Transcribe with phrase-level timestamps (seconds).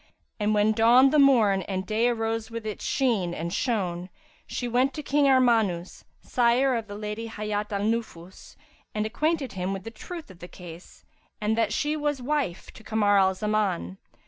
[0.39, 4.09] And when dawned the morn and day arose with its sheen and shone,
[4.47, 8.55] she sent to King Armanus, sire of the Lady Hayat al Nufus,
[8.95, 11.05] and acquainted him with the truth of the case
[11.39, 13.99] and that she was wife to Kamar al Zaman.